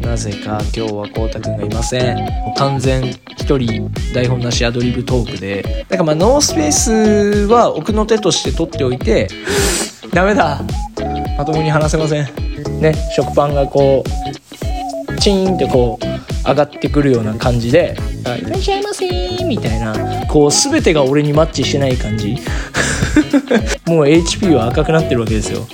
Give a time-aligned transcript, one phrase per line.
[0.00, 2.54] なぜか今日はこうたくんがいません。
[2.56, 3.04] 完全
[3.38, 5.84] 一人台本なしアドリブトークで。
[5.88, 6.92] だからまあノースペース
[7.46, 9.28] は奥の手として取っておいて
[10.12, 10.60] ダメだ。
[11.36, 12.80] まともに話せません。
[12.80, 17.96] ね食パンがこうチーンってこう上がってくるような感じで
[18.38, 19.06] 「いらっしゃいませ」
[19.44, 22.36] みたいなこう全てが俺にマッチしてない感じ。
[23.86, 25.66] もう HP は赤くなってるわけですよ。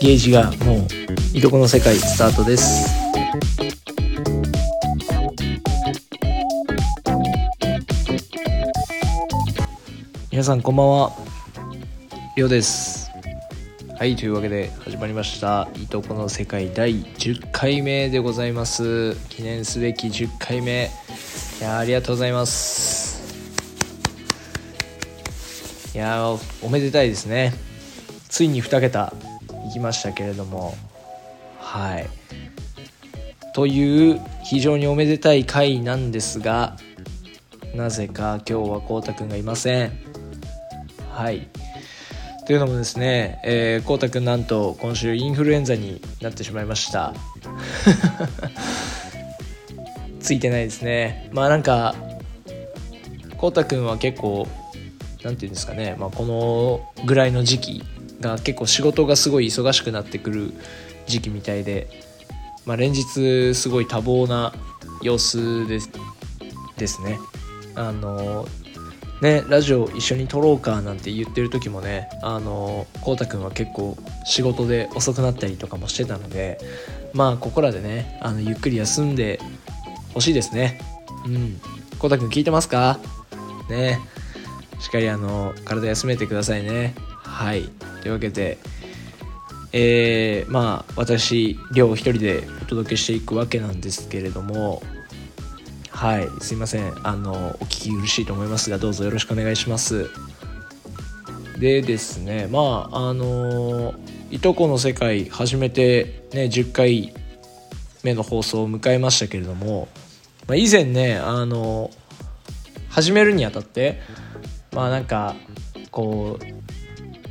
[0.00, 0.76] ゲージがも
[1.34, 2.99] ういとこの世界スタートです。
[10.40, 11.12] 皆さんこんばんは。
[12.34, 13.10] りょうです。
[13.98, 15.68] はいというわけで始まりました。
[15.76, 19.16] いとこの世界第10回目でございます。
[19.28, 20.88] 記念すべき10回目。
[21.60, 23.36] いやありがとうございます。
[25.94, 27.52] いやおめでたいですね。
[28.30, 29.12] ついに2桁
[29.68, 30.74] いきましたけれども。
[31.58, 32.08] はい。
[33.52, 36.78] という非常におめでたい回なんですが
[37.74, 40.09] なぜか今日はこうたくんがいません。
[41.20, 41.48] はい。
[42.46, 47.12] というのもですね、えー、こうたくんなんと今週インフルエンザになってしまいました。
[50.18, 51.28] ついてないですね。
[51.30, 51.94] まあなんか
[53.36, 54.48] こうたくんは結構
[55.22, 57.84] 何て言うんですかね、まあ、このぐらいの時期
[58.22, 60.54] が結構仕事がすごい忙しくなってくる
[61.06, 61.90] 時期みたいで、
[62.64, 64.54] まあ、連日すごい多忙な
[65.02, 65.90] 様子です
[66.78, 67.18] ですね。
[67.74, 68.48] あの
[69.20, 76.58] ねラジオ一緒に撮ろうかなんて言ってる時もねあのこうたくんは結構仕事で遅くなったりとかもしてたので
[77.12, 79.40] まあここらでねあのゆっくり休んで
[80.14, 80.80] ほしいですね。
[81.24, 81.60] うん。
[81.98, 82.98] こうたくん聞いてますか？
[83.68, 84.00] ね。
[84.80, 86.94] しっかりあの体休めてくださいね。
[87.22, 87.68] はい。
[88.02, 88.58] というわけで
[89.72, 94.82] えー、まあ私寮一人でお届けしていくわけなんですけれども
[96.00, 96.94] はいすいません。
[97.06, 100.08] あのお聞き苦しいと思いますがどうぞよろしくお願いします。
[101.58, 103.92] でですねまああの
[104.30, 107.12] いとこの世界始めてね10回
[108.02, 109.88] 目の放送を迎えましたけれども、
[110.48, 111.90] まあ、以前ねあの
[112.88, 114.00] 始めるにあたって
[114.72, 115.36] まあなんか
[115.90, 116.44] こう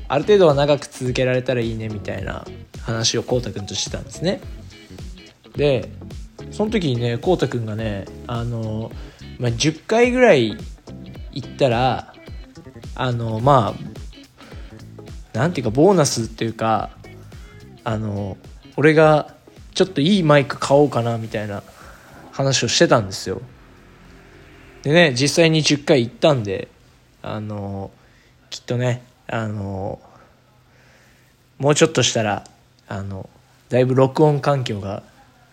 [0.08, 2.46] ある程度は長く続けられたらいいねみたいな
[2.84, 4.42] 話をこうたくんとしてたんですね。
[5.56, 5.90] で
[6.52, 8.92] その時にねこうたくんがねあの、
[9.40, 10.58] まあ、10回ぐらい
[11.32, 12.14] 行ったら
[12.96, 13.76] あのま
[15.34, 16.90] あなんていうかボーナスっていうか
[17.84, 18.38] あの
[18.76, 19.34] 俺が
[19.74, 21.64] ちょっといいマイク買おうかなみたいな
[22.32, 23.42] 話をしてたんですよ。
[24.84, 26.68] でね実際に10回行ったんで
[27.22, 27.92] あの
[28.50, 30.00] きっとねあの
[31.58, 32.46] もうちょっとしたら
[32.88, 33.30] あの
[33.70, 35.04] だいぶ録音環境が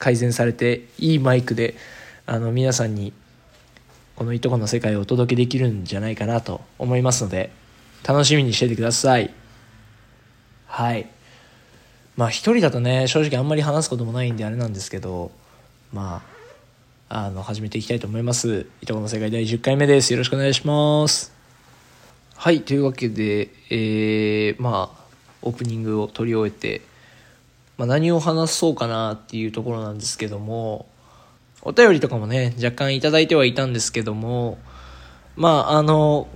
[0.07, 1.75] 改善されていいマイクで
[2.27, 3.13] あの皆さんに
[4.15, 7.51] このいとこの世界をお届けできるんじゃないかなと思いますので
[8.07, 9.35] 楽しみにしててください。
[10.67, 11.11] はい。
[12.17, 15.33] まあ一人だとね正直あんまり話すこともないんであれなんですけど
[15.93, 16.23] ま
[17.09, 18.69] ああの始めていきたいと思います。
[18.83, 20.13] いとこの世界第10回目です。
[20.13, 21.33] よろしくお願いします。
[22.37, 22.63] はい。
[22.63, 25.05] というわけでえー、まあ
[25.43, 26.83] オープニングを取り終えて
[27.77, 30.87] まあ、何を話そうかなっていうところなんですけども、
[31.63, 34.59] お便りとかもね、若干いただいてはいたんですけども、
[35.37, 36.29] まあ、あの、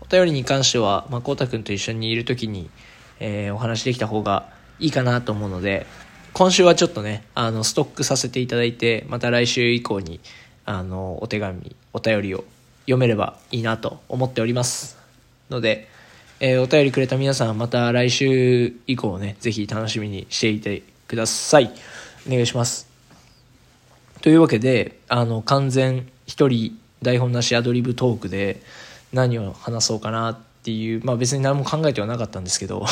[0.00, 2.70] お便りに関しては、まあ、こうたくんと一緒にいる時に、
[3.20, 4.48] えー、お話できた方が
[4.80, 5.86] いいかなと思うので、
[6.32, 10.18] 今週はちょっとね、あの、ストックさせていただいて、また来週以降に、
[10.64, 12.44] あの、お手紙、お便りを
[12.86, 14.98] 読めればいいなと思っております。
[15.50, 15.88] ので、
[16.44, 21.72] えー、お便りくれた皆さん、また来週以降ね、ぜひ楽しみにしていてください。
[22.26, 22.88] お願いします。
[24.22, 28.60] というわけで、あの、完全一人台本なしアドリブトークで
[29.12, 32.86] 何を話そうかなっていう、まあ別に何も考えてはなかったんですけど、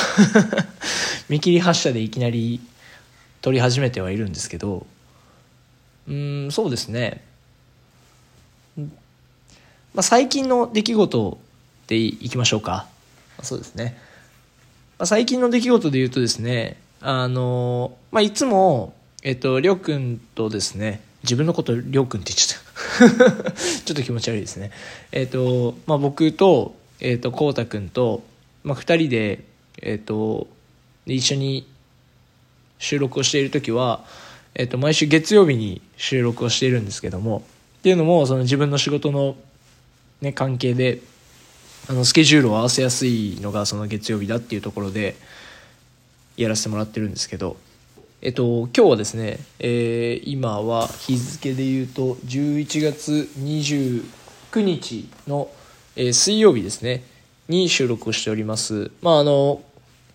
[1.29, 2.61] 見切り発車でいきなり
[3.43, 4.87] 撮り始めてはいるんですけど、
[6.07, 7.25] うん、そうですね。
[8.77, 8.87] ま
[9.97, 11.39] あ、最近の出来事
[11.89, 12.87] でいきましょうか。
[13.43, 13.97] そうですね。
[14.99, 23.53] まあ、最近の出来事で言うとですね、あの、まあ、いつも、えっと、りょうくんとですね、自分のことりょうくんって言っちゃった。
[23.85, 24.71] ちょっと気持ち悪いですね。
[25.13, 28.23] えっと、まあ、僕と、えっと、こうたくんと、
[28.63, 29.45] まあ、二人で、
[29.83, 30.47] えっと、
[31.07, 31.67] 一緒に
[32.79, 34.05] 収録をしている時は、
[34.55, 37.45] えっと、毎週月曜日に収録をしているんですけども、
[37.79, 39.37] っていうのも、その自分の仕事の
[40.21, 41.01] ね、関係で、
[41.91, 45.17] あのスケジュールを合わせやすいのがその月曜日だっていうところで
[46.37, 47.57] やらせてもらってるんですけど
[48.23, 54.05] えっと、今日はですね、えー、今は日付で言うと11月29
[54.57, 55.51] 日の、
[55.97, 57.03] えー、水曜日ですね、
[57.49, 58.91] に収録をしております。
[59.01, 59.63] まあ、あの、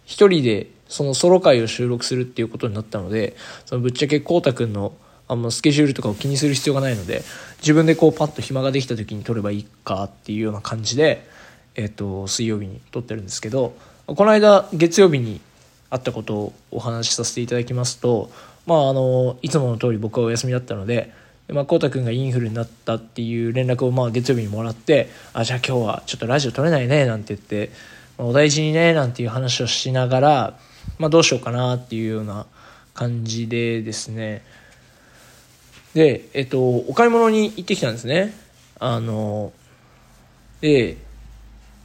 [0.05, 3.35] 一人でそのソロ回を収録するっていうことになったので、
[3.65, 4.93] そのぶっちゃけこうたくんの
[5.27, 7.23] あんまスケジュールとかを気にする必要がないので、
[7.57, 11.27] 自分でこうパッと暇ができた時に撮ればいいかっていうような感じで、
[11.75, 13.75] えっと、水曜日に撮ってるんですけど、
[14.07, 15.41] この間月曜日に
[15.89, 18.29] あったことをお話しさせていただきますと、
[18.65, 21.11] まあ、あのいつもの通り僕はお休みだったので、
[21.49, 27.71] まあ、こうたくんがインフルになったっていう連絡をまあ月曜日にもらってあじゃあ今日はちょっとラジオ撮れないねなんて言って、
[28.17, 30.59] まあ、お大事にねなんていう話をしながら、
[30.97, 32.45] まあ、どうしようかなっていうような
[32.93, 34.41] 感じでですね。
[35.93, 38.33] で、えっと、お買い物に行ってきたんですね。
[38.79, 39.53] あの
[40.61, 40.97] で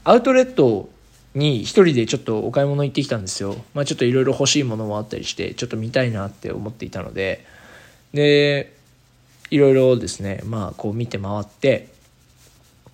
[0.05, 0.89] アウトレット
[1.35, 3.57] に一人でちょっとお買い物行ってきたんですよ。
[3.75, 7.45] まあちょっといろいろ欲しいものもあったりして、ちょっと見たいなって思っていたので、
[8.13, 8.75] で、
[9.51, 11.89] いろいろですね、まあこう見て回って、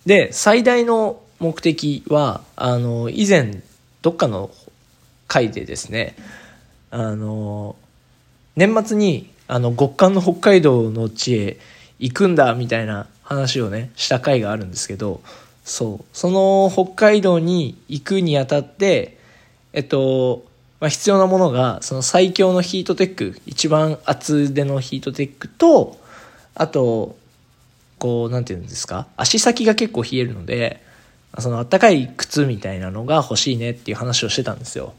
[0.04, 3.62] で、最大の目的は、あの、以前、
[4.02, 4.50] どっかの
[5.26, 6.16] 回でですね、
[6.90, 7.76] あの、
[8.54, 11.58] 年末に、あの、極寒の北海道の地へ
[11.98, 15.20] 行くんだ、みたいな話をね、した回があるんですけど、
[15.66, 16.04] そう。
[16.12, 19.18] その北海道に行くにあたって、
[19.72, 20.46] えっと、
[20.78, 25.98] まあ、必要なものが、その最強のヒートテック、一番厚手のヒートテックと、
[26.54, 27.16] あと、
[27.98, 30.82] こう、なんていうんですか、足先が結構冷えるので、
[31.38, 34.94] そのあったかい靴みたいなのが欲しいねっていう話をしてたんですよ。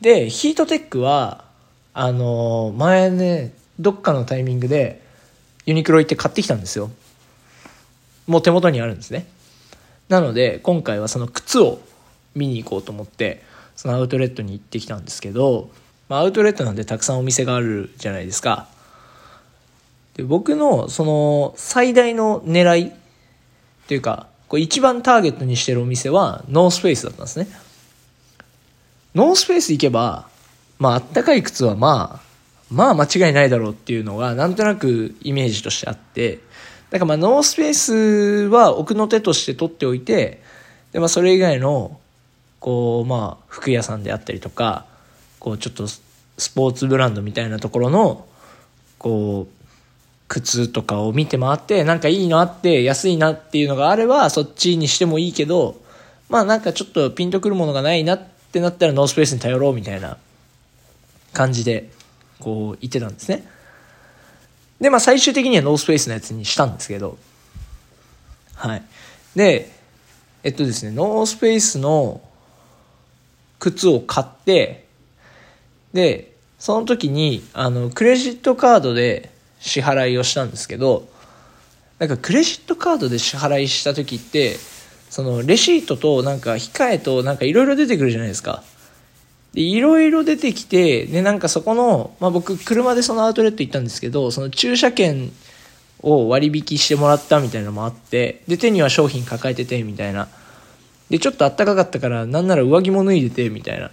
[0.00, 1.44] で、ヒートテックは、
[1.92, 5.02] あの、前ね、どっかのタイミングで
[5.66, 6.90] ユニクロ行って買ってきたんですよ。
[8.26, 9.26] もう手元にあるんですね。
[10.08, 11.80] なので、今回はその靴を
[12.34, 13.42] 見に行こうと思って、
[13.76, 15.70] そのアウトレットに行ってきたんですけど、
[16.08, 18.68] まあ、アウトレットなんでたくさんお店があるじゃないですか。
[20.16, 22.92] で僕のその最大の狙いっ
[23.86, 27.48] ていうか、こう一番ターゲットにしてるお店はノースペースだったんですね。
[29.14, 30.28] ノースペース行けば、
[30.78, 32.26] まああったかい靴はまあ、
[32.70, 36.40] まあ間違いないだろうっていうのがなんとなくイメージとしてあって、
[36.90, 37.94] だからまあノースペース
[38.48, 40.42] は奥の手として取っておいて、
[40.92, 41.98] でまあそれ以外の、
[42.60, 44.86] こうまあ服屋さんであったりとか、
[45.38, 48.26] こうちょっとスポーツブランドみたいなところの、
[48.98, 49.52] こう、
[50.28, 55.80] 靴とかを見て回って、なんかいいのあって安いなっていうのがあれば、そっちにしてもいいけど、
[56.28, 58.22] まあなんかちょっとピンとくるものがないなっ
[58.52, 60.18] てなったらノースペースに頼ろうみたいな
[61.32, 61.90] 感じで、
[62.40, 63.48] こう言ってたんですね。
[64.80, 67.18] で、まあ最終的にはノースペースのやつにしたんですけど、
[68.54, 68.82] はい。
[69.34, 69.70] で、
[70.42, 72.20] えっとですね、ノースペースの
[73.58, 74.86] 靴を買って、
[75.92, 79.30] で、その時に、あの、クレジットカードで
[79.60, 81.08] 支払いをしたんですけど、
[81.98, 84.56] なんかクレジットカードで支払いした時って、
[85.10, 88.62] そのレシートとなんか控えとなんかいろいろ出てくるじゃないですか。
[89.56, 95.32] で、いろいろ出てきて、で、なんかそこの、まあ僕、車でそのアウトレット行ったんですけど、その駐車券
[96.02, 100.28] を割引してもらったみたいなのもあって、で、手には商品抱えてて、みたいな。
[101.08, 103.90] で、ちょっとあったかかったから、なんなら上着も脱いでて、みたいな。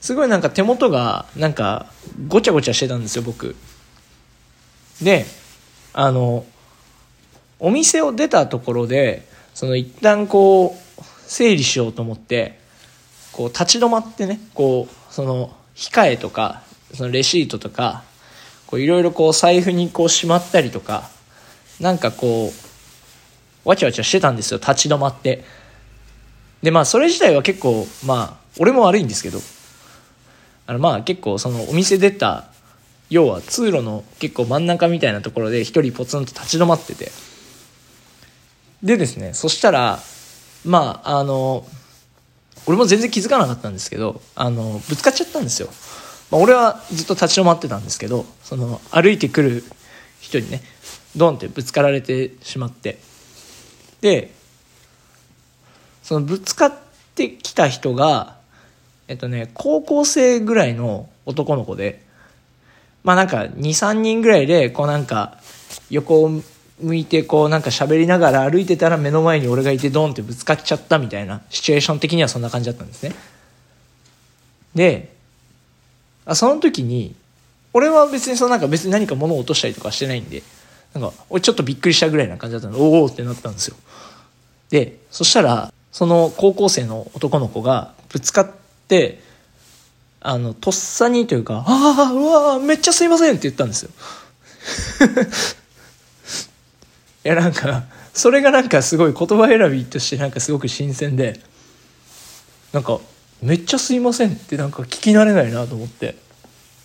[0.00, 1.84] すごいなんか手元が、なんか、
[2.26, 3.54] ごちゃごちゃしてたんですよ、僕。
[5.02, 5.26] で、
[5.92, 6.46] あの、
[7.58, 12.59] お店を出たところで、その一旦こう、整理しようと思って、
[13.40, 18.04] こう立ち止まってね、こう、その、控えとか、そのレシートとか、
[18.74, 21.08] いろいろこう財布にこうしまったりとか、
[21.80, 22.52] なんかこ
[23.64, 25.42] う、わちゃわちゃしてたんですよ、立ち止まって。
[26.62, 29.38] で、まあそれ自体は結構、まあ、俺も悪いんですけど、
[30.66, 32.44] あのまあ結構そのお店出た、
[33.08, 37.10] 要は通路の結構真ん中みたいなところで一人ポツンと立ち止まってて。
[38.82, 39.98] でですね、そしたら、
[40.66, 41.64] まあ、あの、
[42.66, 45.68] 俺も全然気づかなかったんですけど、あの、ぶつかっちゃったんですよ。
[46.30, 49.64] まあ、俺はずっと立ち止まってたんですけど、その、歩いてくる
[50.20, 50.62] 人にね、
[51.16, 52.98] ドンってぶつかられてしまって。
[54.00, 54.32] で、
[56.02, 56.74] そのぶつかっ
[57.14, 58.36] てきた人が、
[59.08, 62.04] えっとね、高校生ぐらいの男の子で、
[63.02, 65.38] まあなんか2、3人ぐらいで、こうなんか、
[65.90, 66.42] 横を
[66.82, 73.14] 向いてこうなんか喋りながら歩いてたら目の前に俺がいてドンってぶつかっちゃったみたいなシチュエーション的にはそんな感じだったんですね。
[74.74, 75.14] で、
[76.24, 77.14] あその時に、
[77.72, 80.42] 俺は別にそのなんか別に何か物を落としたりとかしてないんで、
[80.94, 83.76] なんか俺ちょっとびっくりしたぐらいな感じだったのおおってなったんですよ。
[84.70, 88.50] で、そしたら、その高校生の男の子がぶつかっ
[88.88, 89.20] て、
[90.20, 93.90] あの、とっさにというか、ああ、うわめっちゃすいませんって言ったんですよ。
[97.24, 97.84] いや、なんか、
[98.14, 101.40] それがなんかすごい言葉選びとしてなんかすごく新鮮で、
[102.72, 102.98] なんか、
[103.42, 106.16] めっちゃすいませんってなんか聞き慣れないなと思って、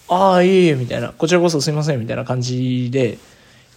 [0.07, 3.17] ああ、いえいえ、みたいな、こちらこそすいません、みたいな感じで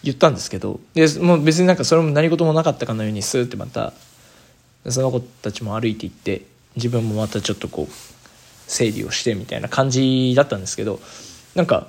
[0.02, 3.92] 言ったんですけど、で、もう別になんかそれも何事もなかったかのようにスーってまた、
[4.88, 6.42] その子たちも歩いていって、
[6.76, 7.92] 自分もまたちょっとこう、
[8.66, 11.00] 整理をしてみたいな感じだったんですけど、
[11.54, 11.86] なんか、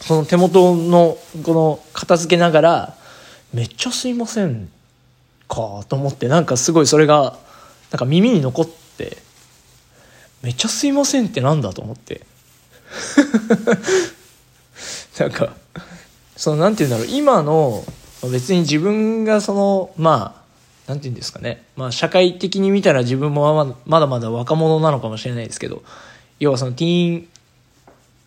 [0.00, 2.97] その手元のこの片付けながら、
[3.52, 4.68] めっちゃすいません
[5.48, 7.38] かと思って、なんかすごいそれが、
[7.90, 9.16] なんか耳に残って、
[10.42, 12.26] めっちゃすいませんってなんだと思って。
[15.18, 15.54] なんか、
[16.36, 17.84] その、なんて言うんだろう、今の、
[18.30, 20.42] 別に自分がその、ま
[20.86, 21.64] あ、なんて言うんですかね。
[21.76, 25.82] まあ、社会的に見たら自分もまだまだ若者なのかもしれないですけど、
[26.40, 27.28] 要はそのティーン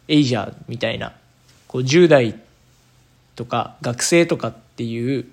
[0.08, 1.14] エイジャーみたいな、
[1.68, 2.40] こう10代
[3.36, 5.26] とか学生とかっていう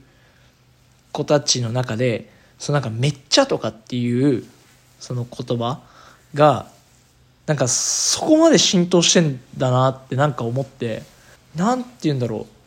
[1.13, 4.45] 子たちの中で、そのなんかめっちゃとかっていう
[5.01, 5.81] その言葉
[6.35, 6.67] が、
[7.47, 11.03] なんかそこまで浸透してんだなってなんか思って、
[11.57, 12.59] なんて言うんだろう。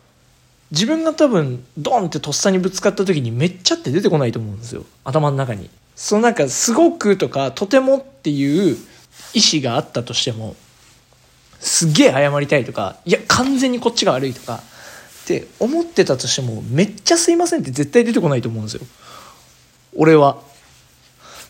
[0.71, 4.85] 自分が多分ドンってとっさにぶつかった時にめっちゃって出てこないと思うんですよ。
[5.03, 5.69] 頭の中に。
[5.95, 8.77] そのなんかすごくとかとてもっていう
[9.33, 10.55] 意思があったとしても、
[11.59, 14.63] すげえ謝りたいとか、いや完全にこっちが悪いとか、
[15.23, 18.81] って思ってたとしても、めっちゃすいませんって絶対出てこないと思うんですよ。
[19.95, 20.37] 俺は。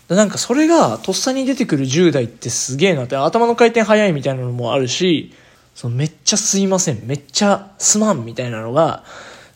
[0.10, 5.34] なんかそれがとっさに出てくる10代ってすげえなって、頭の回転早いみたいなのもあるし、
[5.74, 9.04] そのめっちゃすいません、めっちゃすまんみたいなのが、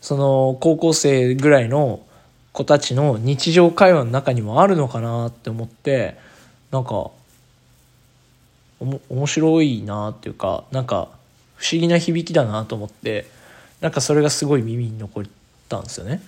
[0.00, 2.00] その高校生ぐらいの
[2.52, 6.16] 子たちの日常会話の中にもあるのかなって思って、
[6.70, 7.10] なんか、
[8.80, 11.08] 面白いなっていうか、なんか
[11.56, 13.26] 不思議な響きだなと思って、
[13.80, 15.24] なんかそれがすごい耳に残っ
[15.68, 16.22] たんですよね。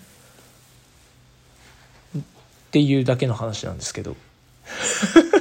[2.16, 2.20] っ
[2.70, 4.16] ていうだけの話なんですけど。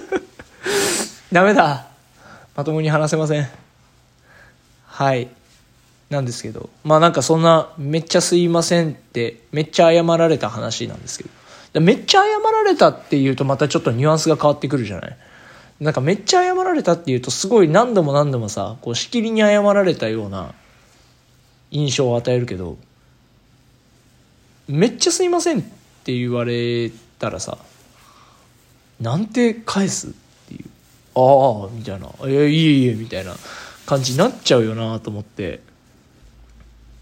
[1.32, 1.88] ダメだ
[2.56, 3.50] まともに話せません。
[4.86, 5.28] はい。
[6.10, 6.70] なんですけど。
[6.86, 11.26] まあなんかそんな、めっちゃすいませんって、めっちゃ謝られた話なんですけ
[11.74, 11.82] ど。
[11.82, 15.18] めっちゃ謝られたっていうとまたちょっとニュアンスが変わってくるじゃない？
[15.82, 20.56] なんかめっちゃ謝られたっていうとすごい何度も何度もさ、こうしきりに謝られたような
[21.78, 22.78] 印象を与えるけど、
[24.68, 25.62] めっちゃすいませんっ
[26.04, 27.58] て言われたらさ、
[29.00, 30.10] なんて返すっ
[30.50, 30.66] ていう。
[31.16, 32.08] ああ、みたいな。
[32.28, 33.36] いや、いえいえ、みたいな
[33.86, 35.62] 感じになっちゃうよなと思って。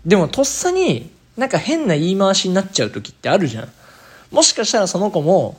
[0.06, 3.70] でもとっさになんか変な言い回しになっちゃう時ってあるじゃん。
[4.32, 5.58] もしかしたらその子も、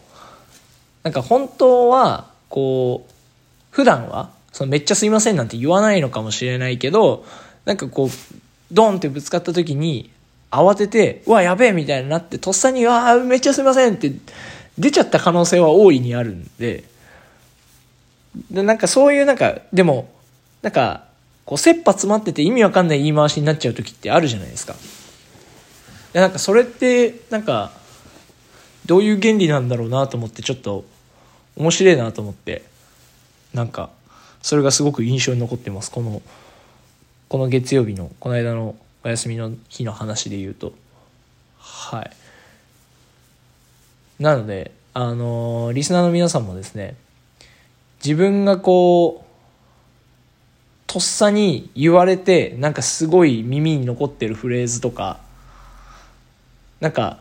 [1.02, 3.12] なんか本当は、こう、
[3.70, 7.24] 普段は、そのめっちゃすいませんなんて言わないのかもしれないけど、
[7.64, 8.08] なんかこう、
[8.72, 10.10] ドンってぶつかった時に、
[10.50, 14.12] 慌てて、うわ、やべえみたいになって、とっさに、わあ、めっちゃすいませんって
[14.78, 16.84] 出ちゃった可能性は大いにあるんで、
[18.50, 20.08] で、なんかそういうなんか、でも、
[20.62, 21.04] なんか、
[21.44, 24.74] こう、切羽詰まってて意味わかんない言い回しになっちゃう時ってあるじゃないですか。
[26.12, 27.72] で、なんかそれって、なんか、
[28.84, 30.84] どういう原理なんだろうなと思って、ちょっと、
[31.56, 32.64] 面白いなと思って、
[33.54, 33.90] なんか、
[34.42, 35.90] それがすごく印象に残ってます。
[35.90, 36.22] この、
[37.28, 40.72] この月曜日の、この間のお休みの日の話で言うと。
[41.58, 42.10] はい。
[44.22, 46.96] なので、あの、リスナーの皆さんもですね、
[48.04, 49.26] 自分がこう、
[50.86, 55.18] とっさに言われて、なんかすごい耳に残ってるフレーズとか、
[56.80, 57.18] なんか、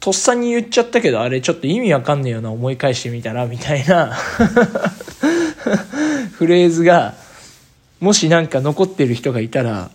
[0.00, 4.14] とっさに言っちゃったけど、あれちょっと意味わかんねえような、思い返してみたら、みたいな
[6.32, 7.14] フレーズが、
[8.00, 9.90] もしなんか残ってる人がいたら、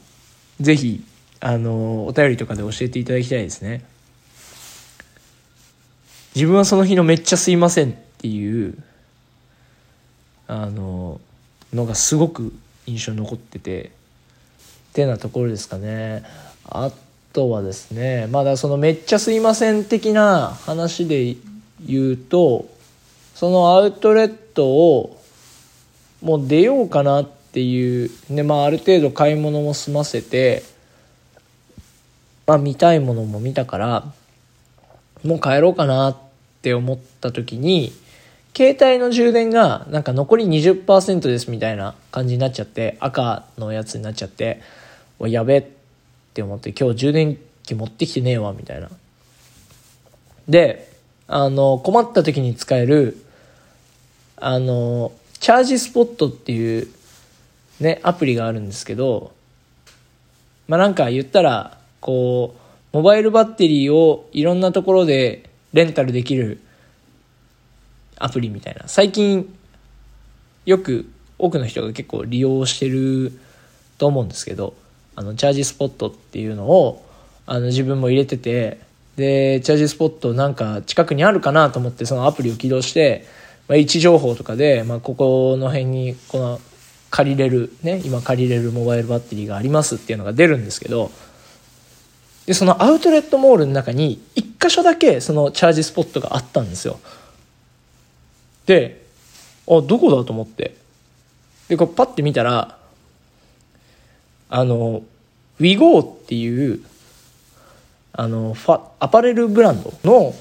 [0.59, 1.03] ぜひ、
[1.39, 3.83] あの、お便りとかで教えていただきたいですね。
[6.35, 8.77] 自分はその日のめっちゃすいませんっていう、
[10.47, 11.21] あの、
[11.73, 12.53] のがすごく
[12.85, 13.89] 印象に残っててっ
[14.93, 16.23] てなところですかね
[16.65, 16.91] あ
[17.31, 21.35] とはですねまだそのめっちゃすいません的な話で
[21.81, 22.65] 言うと
[23.33, 25.19] そのアウトレットを
[26.21, 30.63] もう出ようかなってていうでまあある程度買い物も済ませて
[32.47, 34.13] まあ見たいものも見たから
[35.23, 36.17] もう帰ろうかなっ
[36.61, 37.93] て思った時に
[38.55, 44.61] 携帯の充電がなんか残り20%ですみたいな感じになっちゃって、赤のやつになっちゃって、
[45.17, 45.65] おやべっ
[46.33, 48.89] て思って今日充電器持ってきてねえわみたいな。
[50.47, 50.91] で、
[51.27, 53.17] あの、困った時に使える、
[54.37, 56.87] あの、チャージスポットっていう
[57.79, 59.31] ね、アプリがあるんですけど、
[60.67, 62.55] まあなんか言ったら、こ
[62.93, 66.59] う、モバイルバッテリーをいろんなところでレンタルできる
[68.17, 68.87] アプリみたいな。
[68.87, 69.53] 最近、
[70.65, 73.31] よく多くの人が結構利用してる
[73.97, 74.75] と思うんですけど、
[75.15, 77.05] あの、チャージスポットっていうのを、
[77.45, 78.79] あの、自分も入れてて、
[79.15, 83.25] で、チャージスポットなんか近くにあるかなと思ってそのアプリを起動して、
[83.67, 86.59] まあ、位置情報とかで、まあ、ここの辺にこの
[87.13, 91.11] 借りれる、ね、今借りれるモバイルバッテリーがありますっていうのが出るんですけど、
[92.47, 96.99] で、そのアウトレットモールの中に一箇所だけそのチャージスポットがあったんですよ。
[98.65, 99.05] で、
[99.69, 100.75] あ、どこだと思って。
[101.67, 102.79] で、こうパッて見たら、
[104.49, 105.03] あの、
[105.59, 106.81] WeGo っていう、
[108.13, 110.33] あの、ファ、アパレルブランドの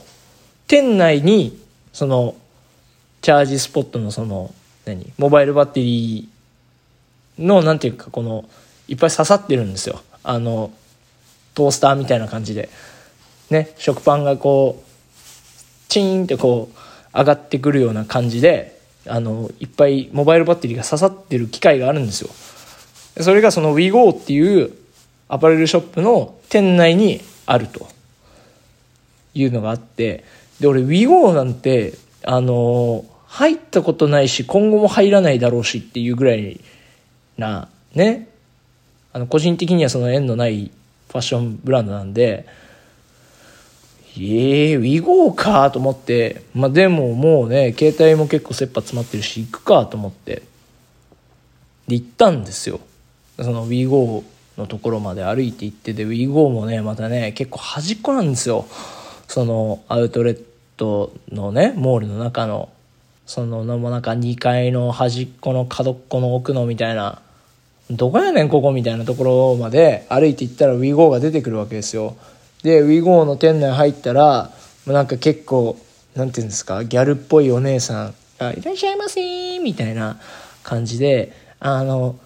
[0.66, 1.62] 店内に、
[1.92, 2.34] その、
[3.20, 4.54] チャージスポットのその、
[4.86, 6.31] 何モバイルバッテリー
[7.38, 8.44] の、なんていうか、この、
[8.88, 10.00] いっぱい刺さってるんですよ。
[10.22, 10.72] あの、
[11.54, 12.68] トースターみたいな感じで。
[13.50, 14.92] ね、食パンがこう、
[15.88, 22.30] チーンってこう、上がってくるような感じで、あの、いっぱいモバイルバッテリーが刺さってる機械があるんですよ。
[23.22, 24.72] それがその WeGo っていう
[25.28, 27.88] アパレルショップの店内にあると
[29.34, 30.24] いうのがあって、
[30.60, 36.60] で、俺 WeGo なんて、あの、入ったことないし、今後も入らないだろうしっていうぐらい
[37.42, 38.28] な、ね。
[39.12, 40.70] あの、個人的にはその縁のない
[41.08, 42.46] ファッションブランドなんで、
[44.16, 50.42] ええー、 WEGO かと思って、まあでももうね、携帯も結構切羽詰まってるし、行くかと思って、
[51.88, 52.80] で、行ったんですよ。
[53.38, 58.66] その WEGO のところまで歩いて行ってで、 WEGO もね、またね、結構端っこなんですよ。
[59.28, 60.42] そのアウトレッ
[60.76, 62.70] トのね、モールの中の、
[63.25, 67.22] その、のもなんか2階の端っこの角っこの奥のみたいな、
[67.96, 72.16] どこやねんここみたいなところまで歩いて行ったら WEGO が出てくるわけですよ。
[72.62, 74.50] で、 WEGO の店内入ったら、
[74.87, 75.76] なんか結構、
[76.14, 80.20] なんていうんですか、ギャルっぽいお姉さんが、いらっしゃいませみたいな
[80.62, 82.16] 感じで、あの、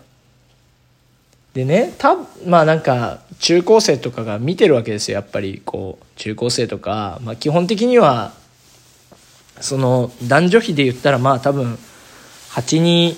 [1.54, 8.32] でね、た、まあなんか、中高生とかが見てるわけですよ、やっぱり、こう、中高生とか、まあ基本的には、
[9.60, 11.78] その、男女比で言ったら、まあ多分、
[12.50, 13.16] 82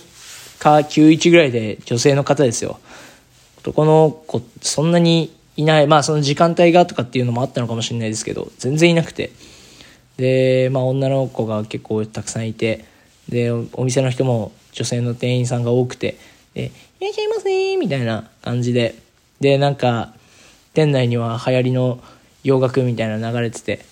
[0.58, 2.78] か91ぐらいで女性の方ですよ。
[3.60, 9.30] 男の子、そんなにいない、まあその時間帯がとかっていうのもあったのかもしれないですけど、全然いなくて。
[10.16, 12.84] で、まあ女の子が結構たくさんいて、
[13.28, 16.16] で、お店の人も女性の店員さんが多くて、
[16.54, 18.94] で、いらっしゃいませみたいな感じで、
[19.40, 20.12] で、なんか、
[20.74, 22.00] 店内には流行りの
[22.44, 23.84] 洋楽みたいな流れてて、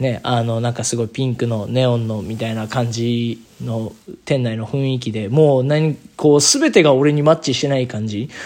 [0.00, 3.92] ね、あの、なんかすごいピンクのネオンのみたいな感じの
[4.24, 8.30] 店内の雰囲気で、もう何、こう、すべてが俺にマッチしてない感じ。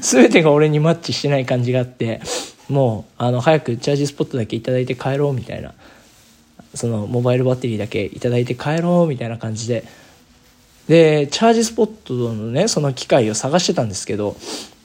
[0.00, 2.20] すべてが俺にマッチしてない感じがあって、
[2.68, 5.74] もう、あの、早くチャージスポットだけいただいて帰ろうみたいな、
[6.74, 9.82] その、モバイルバッテリーだけいただいて帰ろうみたいな感じで、
[10.86, 14.36] で、チャージスポットのね、その機械を探してたんですけど、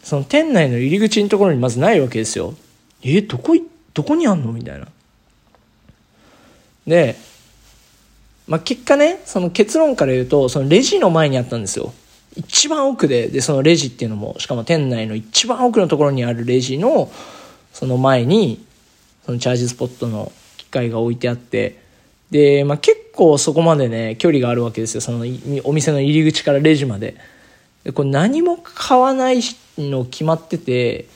[0.01, 2.55] その店内の入り口のところにまずないわけですよ。
[3.03, 4.51] え、どこ行ってどこにあんの？
[4.51, 4.87] みたいな。
[6.85, 7.15] で、
[8.47, 11.93] まあ、結果ね、その結論から言うと、そのレジの前にあったんですよ。
[12.35, 17.11] 一番奥で、で、そのレジっていうのも、しかも店内の一番奥のところにあるレジの、
[17.73, 18.63] その前に、
[19.25, 21.79] そのチャージスポットの機械が置いてあって、
[22.29, 25.01] で、まあ、結構そこまでね、距離があるわけですよ。
[25.01, 25.25] その
[25.63, 27.15] お店の入り口からレジまで。
[27.83, 29.39] で、これ何も買わない
[29.79, 31.07] の決まってて、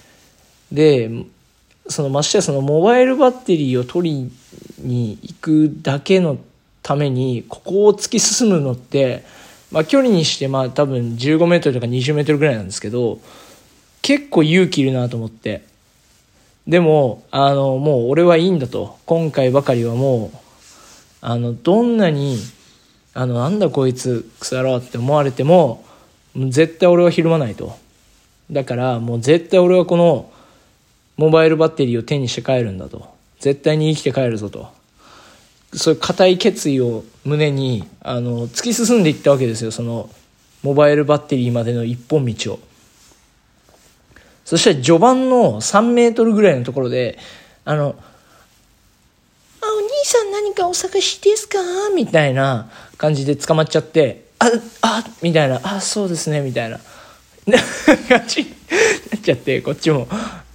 [0.71, 1.11] で、
[1.91, 4.32] そのましてやそのモバイルバッテリーを取り
[4.80, 6.38] に行くだけの
[6.82, 9.23] ためにここを突き進むのって、
[9.71, 13.19] まあ、距離にしてまあ多分15メートルとか20メートルぐらいなんですけど
[14.01, 15.69] 結構勇気いるなと思って。
[16.67, 18.97] でもあのもう俺はいいんだと。
[19.06, 20.38] 今回ばかりはもう
[21.21, 22.38] あのどんなに
[23.13, 25.84] あのなんだこいつ腐ろうって思われても
[26.36, 27.75] 絶対俺はひるまないと。
[28.51, 30.32] だからもう絶対俺はこの
[31.21, 33.07] モバイルバッテリーを手にして帰るんだと。
[33.39, 34.69] 絶対に生きて帰るぞと。
[35.71, 39.69] そういう固い決意を胸に、あの、突き進んでいったわけですよ。
[39.69, 40.10] その、
[40.63, 42.60] モバイルバッテリーまでの一本道を。
[44.45, 47.19] そして序盤の3メートルぐらいのところで、
[47.65, 47.95] あの、
[49.62, 51.60] あ、お兄さん何かお探しですか？
[51.95, 54.49] みたいな感じで捕まっちゃって、あ、
[54.81, 56.79] あ、みたいな、あ、そうですね、みたいな。
[58.10, 58.49] 感じに
[59.12, 60.07] なっちゃって、こっちも、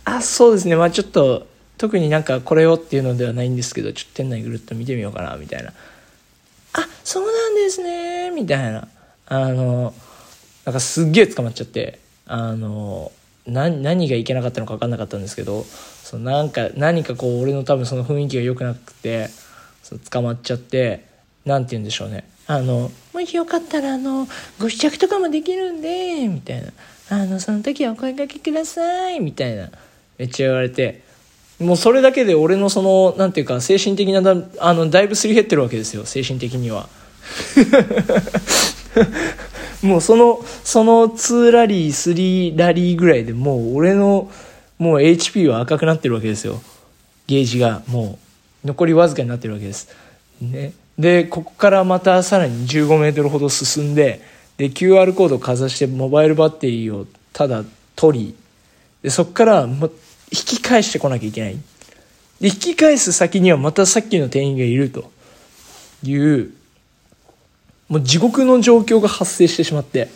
[0.07, 0.77] あ、そうですね。
[0.77, 5.73] まあちょっと、特になんかこれをっていうのではないんですけど、ちょっと店内ぐるっと見てみようかな、みたいな。
[6.73, 8.31] あそうなんですね。
[8.31, 8.89] みたいな。
[9.27, 9.93] あの
[10.65, 12.01] なんかすっげえ捕まっちゃって。
[12.27, 13.13] あの
[13.47, 19.29] 何がいけなかったのか分かんなかったんですけどそのなんか何かこう俺の多分その雰囲気が良くなくて
[19.85, 21.05] そう捕まっちゃって
[21.45, 22.29] 何て言うんでしょうね。
[22.49, 24.27] あのもしよかったらあの
[24.59, 26.73] ご試着とかもできるんでみたいな。
[27.09, 29.71] あのその時はお声掛けくださいみたいな。
[30.19, 31.03] めっちゃ言われて
[31.59, 36.89] もうそれだけで俺のそのなんていうか精神的なだあのだいぶすり減ってるわけですよ精神的には。
[39.83, 44.31] もうそのその2ラリー3ラリーぐらいでもう俺の
[44.79, 46.61] もう HP は赤くなってるわけですよ。
[47.27, 48.19] ゲージがも
[48.65, 49.89] う残りわずかになってるわけです。
[50.41, 50.73] ね。
[50.99, 54.21] でここからまたさらに15メートルほど進んで
[54.57, 58.35] で QR コードをかざしてモバイルバッテリーをただ取り
[59.03, 59.91] でそこからも
[60.33, 61.57] 引き返してこなきゃいけない。
[62.41, 65.11] で引き返す先にはまたさっきの店員がいると
[66.03, 66.51] いう
[67.89, 70.09] もう地獄の状況が発生してしまって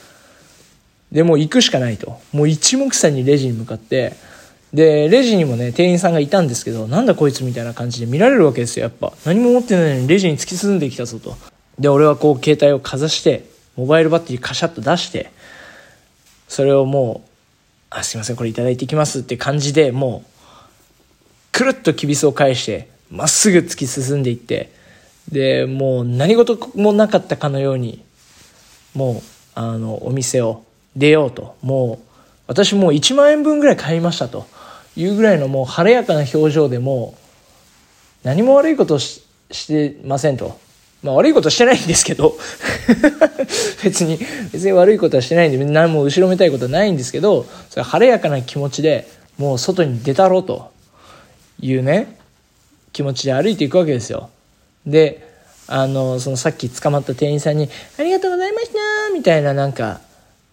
[1.12, 2.20] でもう行くしかないと。
[2.32, 4.14] もう一目散にレジに向かって
[4.72, 9.12] でレジにもね店員さんがいたんですけどなんだこいつみたいな感じで見られるわけですよやっぱ。
[9.24, 11.36] 何も持ってないのにレジに突き進んできたぞと。
[11.78, 15.30] で俺はこう携帯をかざしてモバイルバッテリーカシャッと出して
[16.48, 17.28] それをもう
[17.90, 20.30] 「あすいませんこれ頂いていきます」って感じでもう
[21.52, 24.72] くるっときびすを返してまっすぐ突き進んでいって
[25.30, 28.04] でもう何事もなかったかのように
[28.94, 29.22] もう
[29.54, 30.64] あのお店を
[30.96, 32.06] 出ようともう
[32.46, 34.46] 私もう1万円分ぐらい買いましたと
[34.96, 37.14] いうぐらいのもう晴れやかな表情でも
[38.24, 39.22] う何も悪いことし
[39.66, 40.58] てませんと。
[41.02, 42.36] まあ悪いことしてないんですけど。
[43.82, 44.18] 別に
[44.52, 49.08] 別に悪いことはしてないんで何も後ろめたいことはないんですけどそれ晴れやかな気持ちで
[49.38, 50.70] もう外に出たろうと。
[51.62, 52.16] いうね。
[52.92, 54.30] 気持ちで歩いていくわけですよ。
[54.84, 55.28] で
[55.68, 58.74] あのそのさっき捕まった店員さんに「ありがとうございました」
[59.14, 60.00] みたいななんか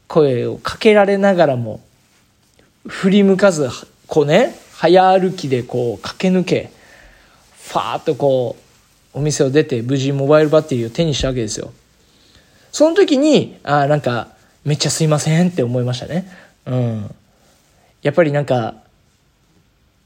[0.08, 1.82] 声をかけられながらも
[2.86, 3.68] 振り向かず
[4.06, 6.72] こうね早歩きでこう駆け抜け
[7.68, 8.67] ファーッとこう
[9.18, 11.74] お店を出て無事モバイルバッテリーを手にしたわけですよ。
[12.72, 14.28] その時にああなんか
[14.64, 16.32] めっちゃすいませんって思いましたね。
[16.68, 17.16] うん。
[18.04, 18.76] やっぱりなんか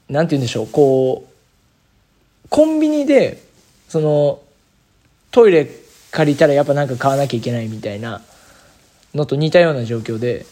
[0.08, 3.42] なんて言うんでしょうこうコンビニで
[3.88, 4.40] その
[5.30, 5.68] トイレ
[6.10, 8.22] 借りたらやっぱなんか買わなきゃいけないみたいな
[9.14, 10.46] のと似たような状況で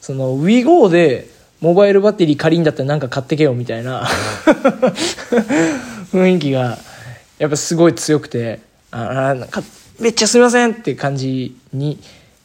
[0.00, 1.28] その WeGo で
[1.60, 4.04] モバイルバッテリー借りんだったらなんか買ってけよみたいな
[6.12, 6.78] 雰囲気が
[7.40, 9.62] やっぱすごい強くてあなんか
[9.98, 11.98] めっちゃすみませんって感じに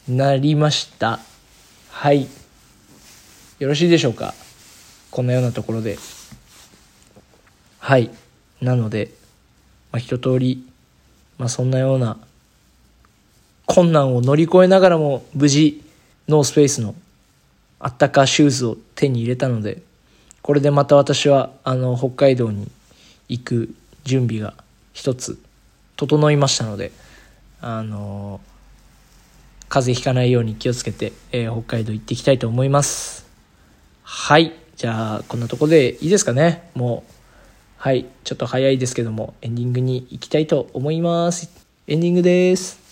[0.08, 1.20] なりました。
[1.90, 2.26] はい。
[3.58, 4.32] よろしいでしょうか？
[5.10, 5.98] こんなようなところで。
[7.78, 8.10] はい。
[8.62, 9.10] なので、
[9.92, 10.66] まあ、一通り、
[11.36, 12.16] まあ、そんなような
[13.66, 15.82] 困難を乗り越えながらも無事
[16.26, 16.94] ノースペースの
[17.80, 19.82] あったかシューズを手に入れたので
[20.40, 22.70] これでまた私はあの北海道に
[23.28, 24.54] 行く準備が
[24.96, 25.38] 一つ
[25.96, 26.90] 整いましたので
[27.60, 28.40] あの
[29.68, 33.26] 風邪ひかないように気をつけて、えー、北海道行っていきたいと思います。
[34.02, 34.52] はい。
[34.76, 36.70] じゃあこんなとこでいいですかね。
[36.74, 37.12] もう
[37.76, 38.06] はい。
[38.24, 41.50] ちょっと早いですけどもエンディングに行きたいと思います。
[41.88, 42.85] エンディングです。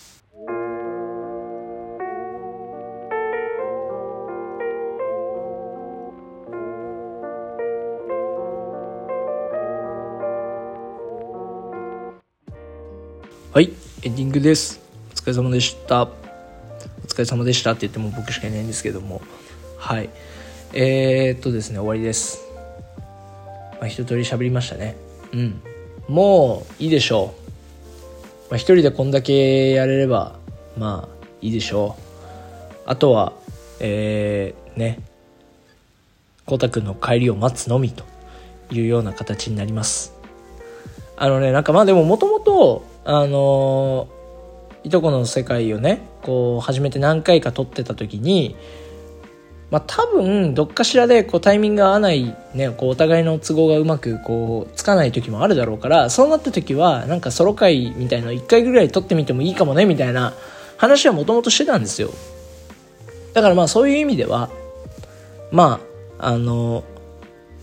[14.05, 14.79] エンディングです。
[15.13, 16.03] お疲れ様でした。
[16.03, 16.07] お
[17.07, 19.19] 疲れ様でしたって言っても僕しかいないんですけども。
[19.79, 20.11] はい。
[20.73, 22.45] えー、っとですね終わりです。
[23.79, 24.95] まあ一通り喋りましたね。
[25.33, 25.59] うん。
[26.07, 27.33] もういいでしょ
[28.47, 30.37] う、まあ、一人でこんだけやれれば
[30.77, 32.81] まあいいでしょう。
[32.85, 33.33] あとは
[33.79, 34.99] えー、ね。
[36.45, 38.03] こうたくんの帰りを待つのみと
[38.69, 40.13] いうような形になります。
[41.17, 44.07] あのねなんかまあでももともとあの
[44.83, 48.55] いとこの世界をねこう初めて何回か撮ってた時に
[49.69, 60.33] まあ多分どっかしらでこうタイミングが合わないねこうお互いの都合がうまくこうつかない時もあるだろうからそうなった時はなんかソロ会みたいの1回ぐらい撮ってみてもいいかもねみたいな
[60.77, 62.09] 話はもともとしてたんですよ。
[63.33, 64.49] だからまあそういう意味では
[65.51, 65.79] ま
[66.19, 66.83] ああの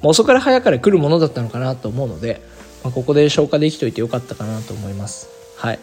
[0.02, 2.42] 遅かれ早かれ来るものだったのかなと思うので
[2.82, 5.28] まあ、ここで消化できといてよかったかなと思います。
[5.56, 5.78] はい。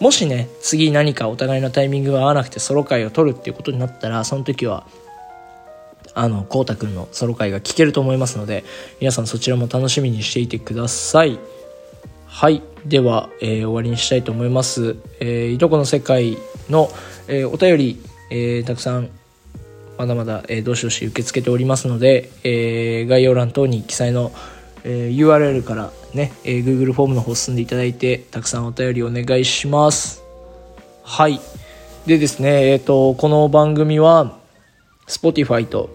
[0.00, 4.86] もしね、次何かお互いのタイミングが合わなくてソロ回を取るっていうことになったら、その時は、
[6.14, 8.64] あの、こうたくんのソロ回が聞けると思いますので、
[9.00, 11.38] 皆さんそちらも楽しみにしていてください。
[12.32, 16.38] はいでは、えー、終わりにしたいと思います、えーいとこの世界
[16.70, 16.88] の、
[17.28, 19.10] えーお便り、えたくさん
[19.98, 24.32] まだまだ、えーどしどし受け付けておりますので、え概要欄等に記載の、
[24.84, 30.22] えー URL からね、えー Google フォームの方進んでいただいてたくさんお便りお願いします。
[31.02, 31.40] はい。
[32.06, 34.38] でですねえっ、とこの番組は
[35.06, 35.90] Spotify と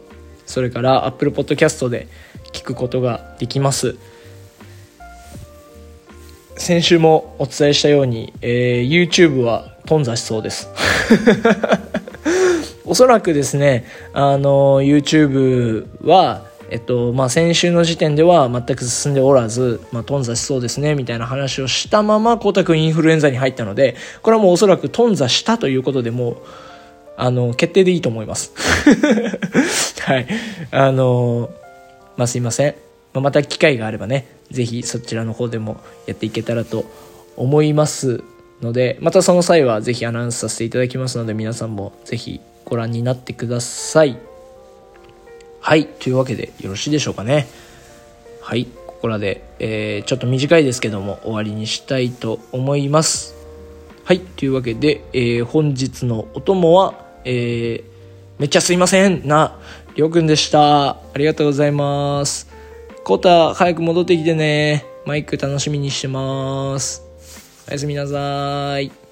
[0.45, 2.07] それから Apple Podcast で
[2.53, 3.95] 聞くことができます。
[6.55, 10.69] 先週もお伝えしたように、えー YouTube は頓挫しそうです。
[12.85, 26.37] おそらくですねあの YouTube はえっとまあ、先週の時点では全く進んでおらず、まあ、頓挫しそうですねみたいな話をしたまま光太くんインフルエンザに入ったのでこれはもうおそらく頓挫したということでもう
[27.17, 28.53] あの決定でいいと思います。
[30.01, 30.27] はい。
[30.69, 31.49] あの
[32.15, 32.75] まあすいません、
[33.13, 36.85] まあ、また機会があればねぜひそちらの方でもやっていけたらと
[37.35, 38.23] 思います
[38.61, 44.26] のでまたその際はぜひアナウンスさせていただきますので皆さんもぜひご覧になってください。
[45.67, 47.45] はいというわけでよろしいでしょうかね。
[48.41, 53.35] はいここらで、えーちょっと短いですけども終わりにしたいと思います。
[54.05, 56.93] はいというわけで、えー本日のお供は、
[57.25, 59.59] えーめっちゃすいませんな
[59.95, 60.91] りょうくんでした。
[60.91, 62.47] ありがとうございます。
[63.03, 64.85] コータ早く戻ってきてね。
[65.05, 67.03] マイク楽しみにしてます。
[67.67, 69.06] おやすみなさい。